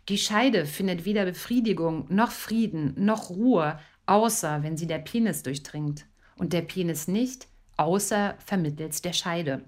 [0.09, 6.07] Die Scheide findet weder Befriedigung noch Frieden noch Ruhe, außer wenn sie der Penis durchdringt
[6.37, 9.65] und der Penis nicht, außer vermittels der Scheide.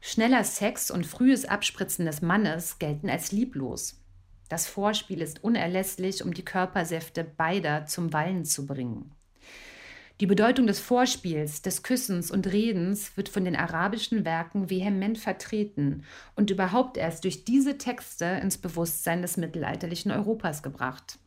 [0.00, 4.02] Schneller Sex und frühes Abspritzen des Mannes gelten als lieblos.
[4.48, 9.12] Das Vorspiel ist unerlässlich, um die Körpersäfte beider zum Wallen zu bringen.
[10.20, 16.04] Die Bedeutung des Vorspiels, des Küssens und Redens wird von den arabischen Werken vehement vertreten
[16.36, 21.18] und überhaupt erst durch diese Texte ins Bewusstsein des mittelalterlichen Europas gebracht.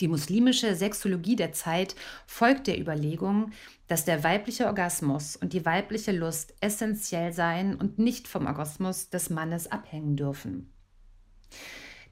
[0.00, 3.50] Die muslimische Sexologie der Zeit folgt der Überlegung,
[3.88, 9.30] dass der weibliche Orgasmus und die weibliche Lust essentiell seien und nicht vom Orgasmus des
[9.30, 10.72] Mannes abhängen dürfen.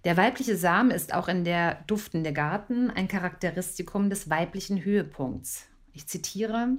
[0.05, 5.69] Der weibliche Samen ist auch in der duftende Garten ein Charakteristikum des weiblichen Höhepunkts.
[5.97, 6.77] Ich zitiere,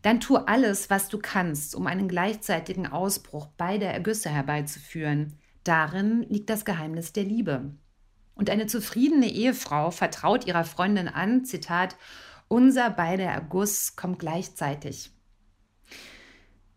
[0.00, 5.34] dann tu alles, was du kannst, um einen gleichzeitigen Ausbruch beider Ergüsse herbeizuführen.
[5.62, 7.74] Darin liegt das Geheimnis der Liebe.
[8.34, 11.96] Und eine zufriedene Ehefrau vertraut ihrer Freundin an, Zitat,
[12.48, 15.10] unser beider Erguss kommt gleichzeitig.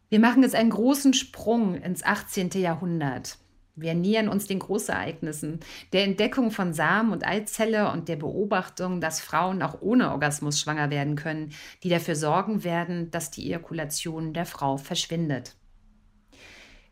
[0.10, 2.50] Wir machen jetzt einen großen Sprung ins 18.
[2.56, 3.38] Jahrhundert.
[3.76, 5.60] Wir nähern uns den Großereignissen,
[5.94, 10.92] der Entdeckung von Samen und Eizelle und der Beobachtung, dass Frauen auch ohne Orgasmus schwanger
[10.92, 15.56] werden können, die dafür sorgen werden, dass die Ejakulation der Frau verschwindet.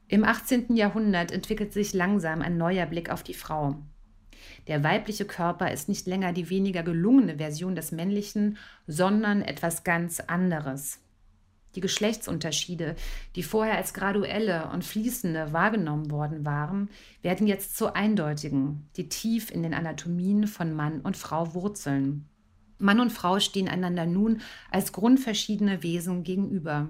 [0.07, 0.75] Im 18.
[0.75, 3.75] Jahrhundert entwickelt sich langsam ein neuer Blick auf die Frau.
[4.67, 10.19] Der weibliche Körper ist nicht länger die weniger gelungene Version des männlichen, sondern etwas ganz
[10.19, 10.99] anderes.
[11.75, 12.95] Die Geschlechtsunterschiede,
[13.35, 16.89] die vorher als graduelle und fließende wahrgenommen worden waren,
[17.21, 22.27] werden jetzt zu eindeutigen, die tief in den Anatomien von Mann und Frau wurzeln.
[22.77, 26.89] Mann und Frau stehen einander nun als grundverschiedene Wesen gegenüber.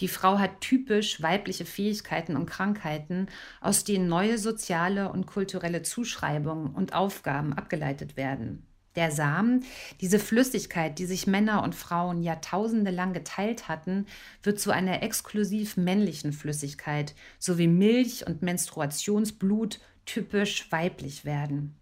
[0.00, 3.28] Die Frau hat typisch weibliche Fähigkeiten und Krankheiten,
[3.60, 8.65] aus denen neue soziale und kulturelle Zuschreibungen und Aufgaben abgeleitet werden.
[8.96, 9.64] Der Samen,
[10.00, 14.06] diese Flüssigkeit, die sich Männer und Frauen jahrtausende lang geteilt hatten,
[14.42, 21.76] wird zu einer exklusiv männlichen Flüssigkeit, so wie Milch und Menstruationsblut typisch weiblich werden.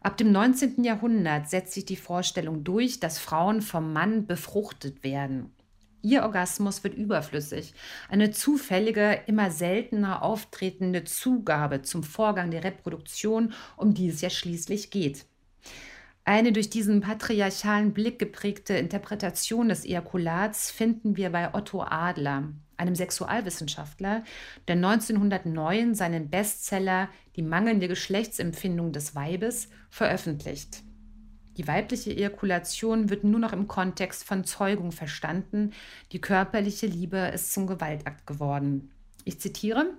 [0.00, 0.82] Ab dem 19.
[0.84, 5.52] Jahrhundert setzt sich die Vorstellung durch, dass Frauen vom Mann befruchtet werden.
[6.02, 7.74] Ihr Orgasmus wird überflüssig.
[8.08, 14.90] Eine zufällige, immer seltener auftretende Zugabe zum Vorgang der Reproduktion, um die es ja schließlich
[14.90, 15.26] geht.
[16.28, 22.94] Eine durch diesen patriarchalen Blick geprägte Interpretation des Ejakulats finden wir bei Otto Adler, einem
[22.94, 24.24] Sexualwissenschaftler,
[24.68, 30.82] der 1909 seinen Bestseller Die mangelnde Geschlechtsempfindung des Weibes veröffentlicht.
[31.56, 35.72] Die weibliche Ejakulation wird nur noch im Kontext von Zeugung verstanden.
[36.12, 38.90] Die körperliche Liebe ist zum Gewaltakt geworden.
[39.24, 39.94] Ich zitiere.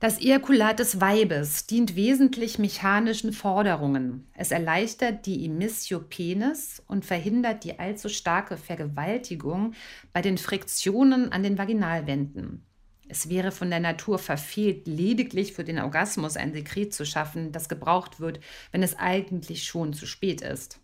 [0.00, 4.28] Das Ejakulat des Weibes dient wesentlich mechanischen Forderungen.
[4.32, 9.74] Es erleichtert die Emissio penis und verhindert die allzu starke Vergewaltigung
[10.12, 12.64] bei den Friktionen an den Vaginalwänden.
[13.08, 17.68] Es wäre von der Natur verfehlt, lediglich für den Orgasmus ein Sekret zu schaffen, das
[17.68, 18.38] gebraucht wird,
[18.70, 20.78] wenn es eigentlich schon zu spät ist.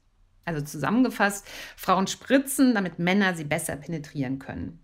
[0.44, 1.46] Also zusammengefasst,
[1.76, 4.83] Frauen spritzen, damit Männer sie besser penetrieren können.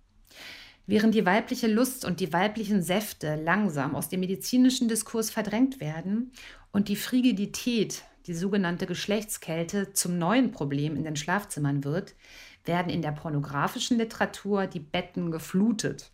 [0.90, 6.32] Während die weibliche Lust und die weiblichen Säfte langsam aus dem medizinischen Diskurs verdrängt werden
[6.72, 12.16] und die Frigidität, die sogenannte Geschlechtskälte, zum neuen Problem in den Schlafzimmern wird,
[12.64, 16.10] werden in der pornografischen Literatur die Betten geflutet.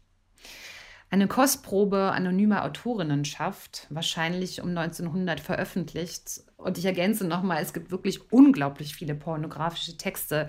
[1.09, 6.43] Eine Kostprobe anonymer Autorinnenschaft, wahrscheinlich um 1900 veröffentlicht.
[6.59, 10.49] Und ich ergänze nochmal, es gibt wirklich unglaublich viele pornografische Texte,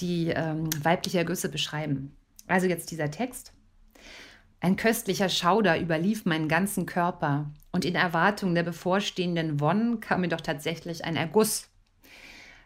[0.00, 2.16] die ähm, weibliche Ergüsse beschreiben.
[2.48, 3.52] Also jetzt dieser Text.
[4.62, 10.28] Ein köstlicher Schauder überlief meinen ganzen Körper, und in Erwartung der bevorstehenden Wonnen kam mir
[10.28, 11.68] doch tatsächlich ein Erguss.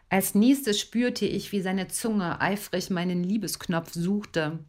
[0.09, 4.59] Als nächstes spürte ich, wie seine Zunge eifrig meinen Liebesknopf suchte.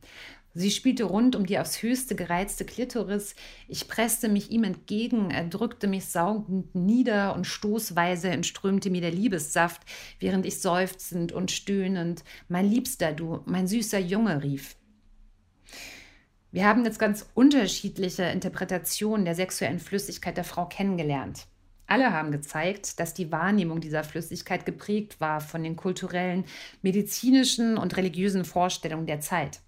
[0.54, 3.34] Sie spielte rund um die aufs höchste gereizte Klitoris.
[3.68, 9.10] Ich presste mich ihm entgegen, er drückte mich saugend nieder und stoßweise entströmte mir der
[9.10, 9.82] Liebessaft,
[10.20, 14.76] während ich seufzend und stöhnend Mein Liebster, du, mein süßer Junge rief.
[16.52, 21.46] Wir haben jetzt ganz unterschiedliche Interpretationen der sexuellen Flüssigkeit der Frau kennengelernt.
[21.86, 26.44] Alle haben gezeigt, dass die Wahrnehmung dieser Flüssigkeit geprägt war von den kulturellen,
[26.82, 29.60] medizinischen und religiösen Vorstellungen der Zeit.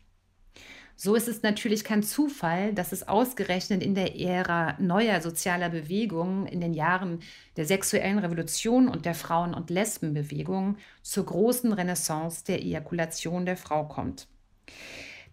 [1.01, 6.47] So ist es natürlich kein Zufall, dass es ausgerechnet in der Ära neuer sozialer Bewegungen,
[6.47, 7.21] in den Jahren
[7.57, 13.87] der sexuellen Revolution und der Frauen- und Lesbenbewegung zur großen Renaissance der Ejakulation der Frau
[13.87, 14.27] kommt.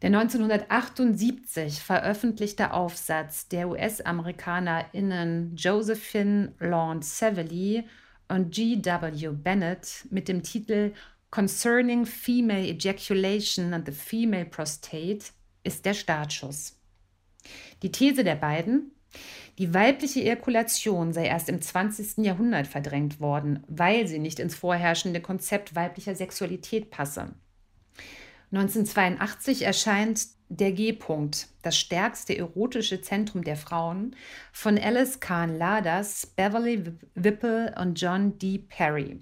[0.05, 7.85] Der 1978 veröffentlichte Aufsatz der US-AmerikanerInnen Josephine Lawn Savely
[8.27, 9.29] und G.W.
[9.31, 10.93] Bennett mit dem Titel
[11.31, 15.25] Concerning Female Ejaculation and the Female Prostate
[15.63, 16.79] ist der Startschuss.
[17.81, 18.91] Die These der beiden,
[19.57, 22.23] die weibliche Ejakulation sei erst im 20.
[22.23, 27.33] Jahrhundert verdrängt worden, weil sie nicht ins vorherrschende Konzept weiblicher Sexualität passe.
[28.51, 34.15] 1982 erscheint Der G-Punkt, das stärkste erotische Zentrum der Frauen,
[34.51, 36.83] von Alice Kahn Ladas, Beverly
[37.15, 38.59] Whipple und John D.
[38.59, 39.21] Perry.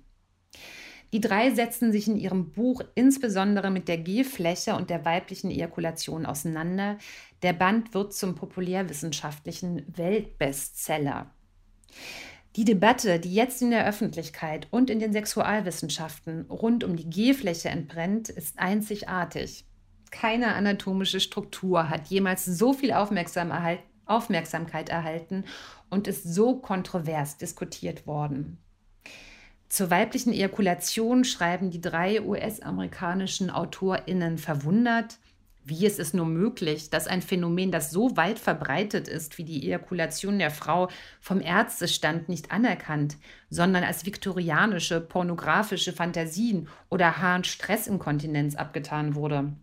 [1.13, 6.25] Die drei setzen sich in ihrem Buch insbesondere mit der G-Fläche und der weiblichen Ejakulation
[6.25, 6.97] auseinander.
[7.43, 11.29] Der Band wird zum populärwissenschaftlichen Weltbestseller.
[12.55, 17.69] Die Debatte, die jetzt in der Öffentlichkeit und in den Sexualwissenschaften rund um die G-Fläche
[17.69, 19.65] entbrennt, ist einzigartig.
[20.11, 25.45] Keine anatomische Struktur hat jemals so viel Aufmerksam erhalt Aufmerksamkeit erhalten
[25.89, 28.57] und ist so kontrovers diskutiert worden.
[29.69, 35.17] Zur weiblichen Ejakulation schreiben die drei US-amerikanischen AutorInnen verwundert,
[35.65, 39.63] wie ist es nur möglich, dass ein Phänomen, das so weit verbreitet ist wie die
[39.63, 40.89] Ejakulation der Frau,
[41.21, 43.17] vom Ärztestand nicht anerkannt,
[43.49, 49.53] sondern als viktorianische, pornografische Fantasien oder Harn-Stressinkontinenz abgetan wurde?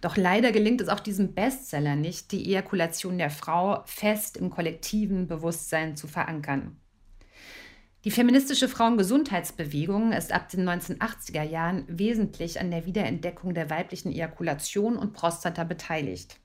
[0.00, 5.26] Doch leider gelingt es auch diesem Bestseller nicht, die Ejakulation der Frau fest im kollektiven
[5.26, 6.76] Bewusstsein zu verankern.
[8.04, 14.98] Die feministische Frauengesundheitsbewegung ist ab den 1980er Jahren wesentlich an der Wiederentdeckung der weiblichen Ejakulation
[14.98, 16.38] und Prostata beteiligt.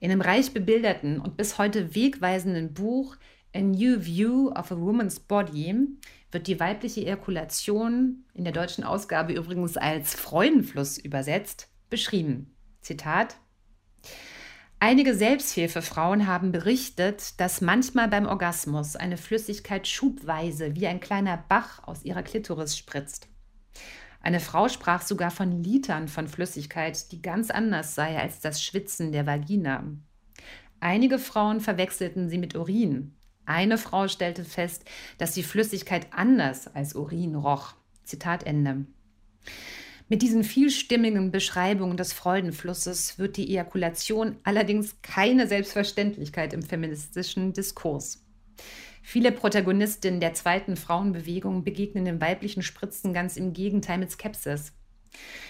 [0.00, 3.16] In einem reich bebilderten und bis heute wegweisenden Buch
[3.54, 5.74] A New View of a Woman's Body
[6.32, 12.56] wird die weibliche Ejakulation, in der deutschen Ausgabe übrigens als Freudenfluss übersetzt, beschrieben.
[12.80, 13.36] Zitat
[14.78, 21.82] Einige Selbsthilfefrauen haben berichtet, dass manchmal beim Orgasmus eine Flüssigkeit schubweise wie ein kleiner Bach
[21.88, 23.28] aus ihrer Klitoris spritzt.
[24.20, 29.12] Eine Frau sprach sogar von Litern von Flüssigkeit, die ganz anders sei als das Schwitzen
[29.12, 29.84] der Vagina.
[30.78, 33.14] Einige Frauen verwechselten sie mit Urin.
[33.46, 34.84] Eine Frau stellte fest,
[35.16, 37.74] dass die Flüssigkeit anders als Urin roch.
[38.04, 38.84] Zitat Ende.
[40.08, 48.24] Mit diesen vielstimmigen Beschreibungen des Freudenflusses wird die Ejakulation allerdings keine Selbstverständlichkeit im feministischen Diskurs.
[49.02, 54.72] Viele Protagonistinnen der zweiten Frauenbewegung begegnen den weiblichen Spritzen ganz im Gegenteil mit Skepsis.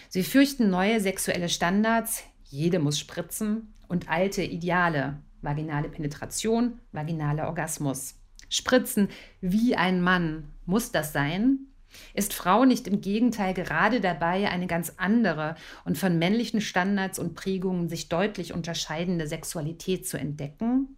[0.08, 8.14] Sie fürchten neue sexuelle Standards, jede muss spritzen, und alte Ideale, vaginale Penetration, vaginaler Orgasmus.
[8.48, 9.08] Spritzen
[9.40, 11.66] wie ein Mann, muss das sein?
[12.14, 17.34] Ist Frau nicht im Gegenteil gerade dabei, eine ganz andere und von männlichen Standards und
[17.34, 20.96] Prägungen sich deutlich unterscheidende Sexualität zu entdecken?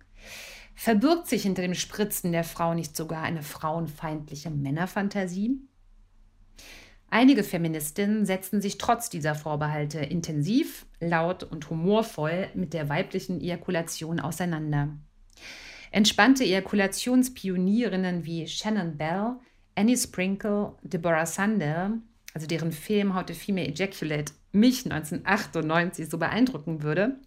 [0.75, 5.61] Verbirgt sich hinter dem Spritzen der Frau nicht sogar eine frauenfeindliche Männerfantasie?
[7.11, 14.21] Einige Feministinnen setzen sich trotz dieser Vorbehalte intensiv, laut und humorvoll mit der weiblichen Ejakulation
[14.21, 14.91] auseinander.
[15.91, 19.37] Entspannte Ejakulationspionierinnen wie Shannon Bell
[19.79, 22.01] Annie Sprinkle, Deborah Sandel,
[22.35, 27.21] also deren Film How to Female Ejaculate mich 1998 so beeindrucken würde.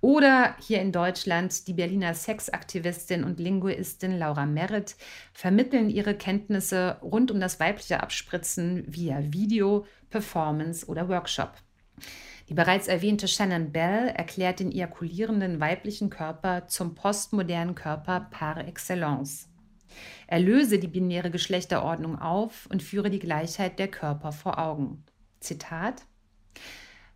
[0.00, 4.94] Oder hier in Deutschland die Berliner Sexaktivistin und Linguistin Laura Merritt
[5.32, 11.54] vermitteln ihre Kenntnisse rund um das weibliche Abspritzen via Video, Performance oder Workshop.
[12.48, 19.48] Die bereits erwähnte Shannon Bell erklärt den ejakulierenden weiblichen Körper zum postmodernen Körper par excellence.
[20.26, 25.04] Er löse die binäre Geschlechterordnung auf und führe die Gleichheit der Körper vor Augen.
[25.40, 26.02] Zitat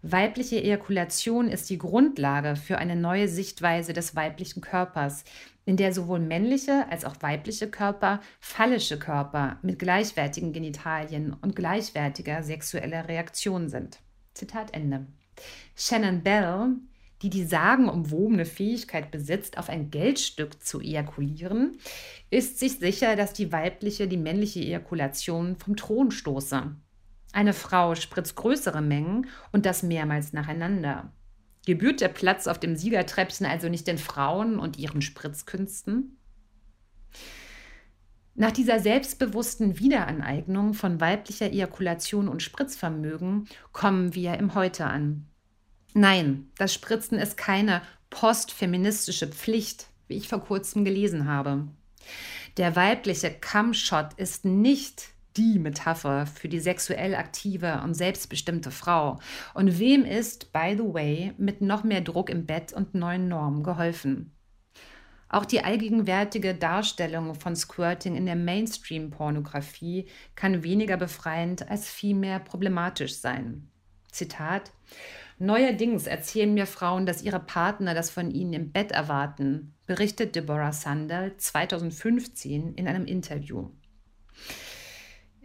[0.02, 5.24] Weibliche Ejakulation ist die Grundlage für eine neue Sichtweise des weiblichen Körpers,
[5.66, 12.42] in der sowohl männliche als auch weibliche Körper phallische Körper mit gleichwertigen Genitalien und gleichwertiger
[12.42, 14.00] sexueller Reaktion sind.
[14.32, 15.06] Zitat Ende.
[15.76, 16.76] Shannon Bell
[17.22, 21.78] die die sagenumwobene Fähigkeit besitzt, auf ein Geldstück zu ejakulieren,
[22.30, 26.74] ist sich sicher, dass die weibliche die männliche Ejakulation vom Thron stoße.
[27.32, 31.12] Eine Frau spritzt größere Mengen und das mehrmals nacheinander.
[31.66, 36.16] Gebührt der Platz auf dem Siegertreppchen also nicht den Frauen und ihren Spritzkünsten?
[38.34, 45.29] Nach dieser selbstbewussten Wiederaneignung von weiblicher Ejakulation und Spritzvermögen kommen wir im Heute an.
[45.94, 51.68] Nein, das Spritzen ist keine postfeministische Pflicht, wie ich vor kurzem gelesen habe.
[52.56, 59.20] Der weibliche Kammshot ist nicht die Metapher für die sexuell aktive und selbstbestimmte Frau.
[59.54, 63.62] Und wem ist, by the way, mit noch mehr Druck im Bett und neuen Normen
[63.62, 64.32] geholfen?
[65.28, 73.14] Auch die allgegenwärtige Darstellung von Squirting in der Mainstream-Pornografie kann weniger befreiend als vielmehr problematisch
[73.14, 73.70] sein.
[74.10, 74.72] Zitat
[75.42, 80.74] Neuerdings erzählen mir Frauen, dass ihre Partner das von ihnen im Bett erwarten, berichtet Deborah
[80.74, 83.70] Sandel 2015 in einem Interview.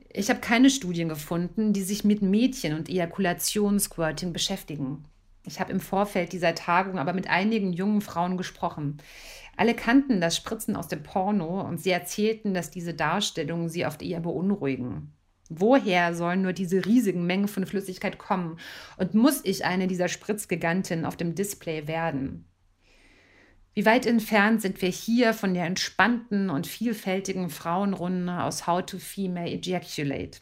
[0.09, 5.05] Ich habe keine Studien gefunden, die sich mit Mädchen und Ejakulationssquirting beschäftigen.
[5.45, 8.97] Ich habe im Vorfeld dieser Tagung aber mit einigen jungen Frauen gesprochen.
[9.55, 14.01] Alle kannten das Spritzen aus dem Porno und sie erzählten, dass diese Darstellungen sie oft
[14.01, 15.13] eher beunruhigen.
[15.49, 18.57] Woher sollen nur diese riesigen Mengen von Flüssigkeit kommen?
[18.97, 22.45] Und muss ich eine dieser Spritzgigantinnen auf dem Display werden?
[23.75, 28.97] Wie weit entfernt sind wir hier von der entspannten und vielfältigen Frauenrunde aus How to
[28.97, 30.39] Female Ejaculate?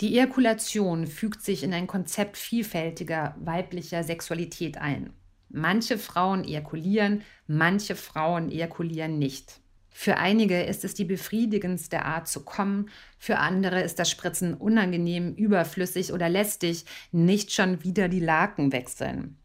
[0.00, 5.12] Die Ejakulation fügt sich in ein Konzept vielfältiger weiblicher Sexualität ein.
[5.50, 9.59] Manche Frauen ejakulieren, manche Frauen ejakulieren nicht.
[10.02, 12.88] Für einige ist es die befriedigendste Art zu kommen,
[13.18, 19.36] für andere ist das Spritzen unangenehm, überflüssig oder lästig, nicht schon wieder die Laken wechseln.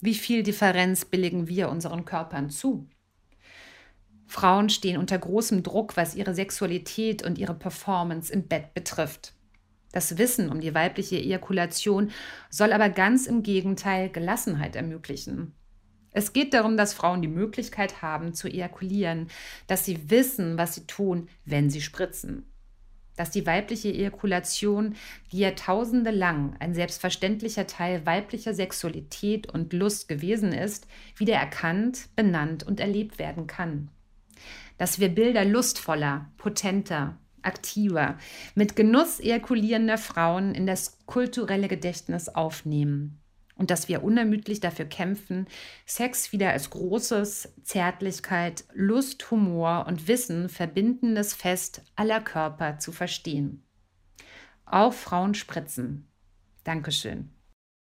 [0.00, 2.88] Wie viel Differenz billigen wir unseren Körpern zu?
[4.26, 9.34] Frauen stehen unter großem Druck, was ihre Sexualität und ihre Performance im Bett betrifft.
[9.92, 12.12] Das Wissen um die weibliche Ejakulation
[12.48, 15.52] soll aber ganz im Gegenteil Gelassenheit ermöglichen.
[16.12, 19.28] Es geht darum, dass Frauen die Möglichkeit haben zu ejakulieren,
[19.66, 22.44] dass sie wissen, was sie tun, wenn sie spritzen.
[23.16, 24.94] Dass die weibliche Ejakulation,
[25.32, 30.86] die Jahrtausende lang ein selbstverständlicher Teil weiblicher Sexualität und Lust gewesen ist,
[31.16, 33.90] wieder erkannt, benannt und erlebt werden kann.
[34.78, 38.16] Dass wir Bilder lustvoller, potenter, aktiver,
[38.54, 43.20] mit Genuss ejakulierender Frauen in das kulturelle Gedächtnis aufnehmen
[43.58, 45.46] und dass wir unermüdlich dafür kämpfen,
[45.84, 53.64] Sex wieder als großes Zärtlichkeit, Lust, Humor und Wissen verbindendes Fest aller Körper zu verstehen.
[54.64, 56.08] Auch Frauen spritzen.
[56.64, 57.30] Dankeschön.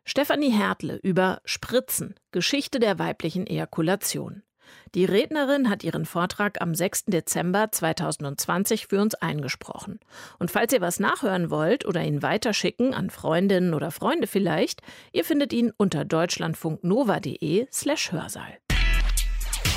[0.07, 4.43] Stefanie Hertle über Spritzen, Geschichte der weiblichen Ejakulation.
[4.93, 7.05] Die Rednerin hat ihren Vortrag am 6.
[7.05, 9.99] Dezember 2020 für uns eingesprochen.
[10.39, 15.25] Und falls ihr was nachhören wollt oder ihn weiterschicken an Freundinnen oder Freunde vielleicht, ihr
[15.25, 18.57] findet ihn unter deutschlandfunknova.de slash Hörsaal.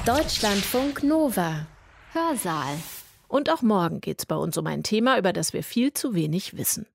[0.06, 1.66] Deutschlandfunk Nova.
[2.12, 2.76] Hörsaal.
[3.28, 6.14] Und auch morgen geht es bei uns um ein Thema, über das wir viel zu
[6.14, 6.86] wenig wissen.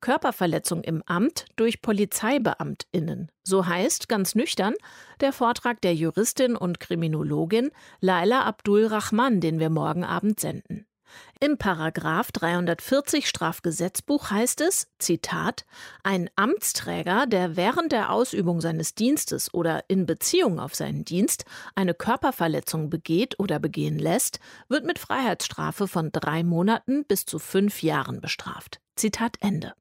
[0.00, 3.30] Körperverletzung im Amt durch Polizeibeamtinnen.
[3.42, 4.74] So heißt ganz nüchtern
[5.20, 7.70] der Vortrag der Juristin und Kriminologin
[8.00, 10.86] Laila Abdul Rahman, den wir morgen Abend senden.
[11.40, 15.64] Im Paragraph 340 Strafgesetzbuch heißt es, Zitat,
[16.02, 21.44] ein Amtsträger, der während der Ausübung seines Dienstes oder in Beziehung auf seinen Dienst
[21.74, 24.38] eine Körperverletzung begeht oder begehen lässt,
[24.68, 28.80] wird mit Freiheitsstrafe von drei Monaten bis zu fünf Jahren bestraft.
[28.96, 29.74] Zitat Ende.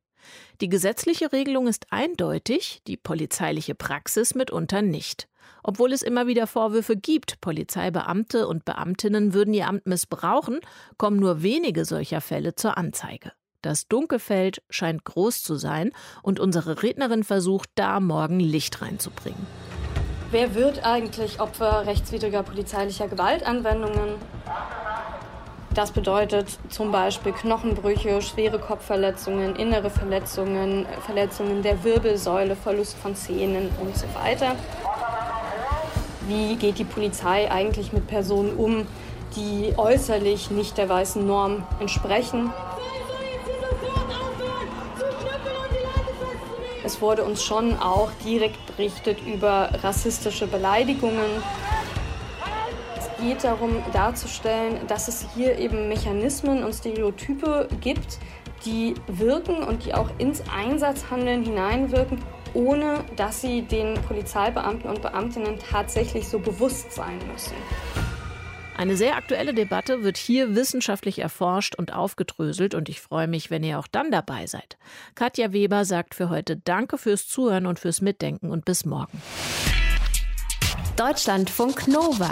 [0.62, 5.28] Die gesetzliche Regelung ist eindeutig, die polizeiliche Praxis mitunter nicht.
[5.64, 10.60] Obwohl es immer wieder Vorwürfe gibt, Polizeibeamte und Beamtinnen würden ihr Amt missbrauchen,
[10.98, 13.34] kommen nur wenige solcher Fälle zur Anzeige.
[13.62, 15.92] Das Dunkelfeld scheint groß zu sein
[16.24, 19.46] und unsere Rednerin versucht, da morgen Licht reinzubringen.
[20.32, 24.16] Wer wird eigentlich Opfer rechtswidriger polizeilicher Gewaltanwendungen?
[25.76, 33.70] Das bedeutet zum Beispiel Knochenbrüche, schwere Kopfverletzungen, innere Verletzungen, Verletzungen der Wirbelsäule, Verlust von Zähnen
[33.80, 34.56] und so weiter.
[36.28, 38.88] Wie geht die Polizei eigentlich mit Personen um,
[39.36, 42.52] die äußerlich nicht der weißen Norm entsprechen?
[46.84, 51.44] Es wurde uns schon auch direkt berichtet über rassistische Beleidigungen
[53.22, 58.20] geht darum darzustellen, dass es hier eben Mechanismen und Stereotype gibt,
[58.66, 62.20] die wirken und die auch ins Einsatzhandeln hineinwirken,
[62.54, 67.54] ohne dass sie den Polizeibeamten und Beamtinnen tatsächlich so bewusst sein müssen.
[68.76, 73.62] Eine sehr aktuelle Debatte wird hier wissenschaftlich erforscht und aufgedröselt und ich freue mich, wenn
[73.62, 74.78] ihr auch dann dabei seid.
[75.16, 79.22] Katja Weber sagt für heute Danke fürs Zuhören und fürs Mitdenken und bis morgen.
[80.96, 82.32] Deutschlandfunk Nova.